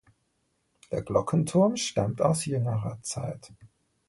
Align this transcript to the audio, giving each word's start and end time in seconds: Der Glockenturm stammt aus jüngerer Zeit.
Der 0.91 1.03
Glockenturm 1.03 1.77
stammt 1.77 2.23
aus 2.23 2.45
jüngerer 2.47 2.97
Zeit. 3.03 3.51